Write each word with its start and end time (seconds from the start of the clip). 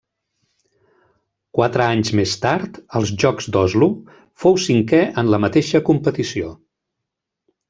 Quatre 1.57 1.83
anys 1.97 2.09
més 2.19 2.33
tard, 2.45 2.79
als 3.01 3.11
Jocs 3.25 3.51
d'Oslo, 3.57 3.91
fou 4.45 4.59
cinquè 4.67 5.03
en 5.23 5.31
la 5.35 5.43
mateixa 5.45 5.83
competició. 5.93 6.51